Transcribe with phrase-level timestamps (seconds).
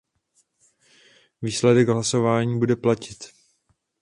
[1.41, 3.29] Výsledek hlasování bude platit.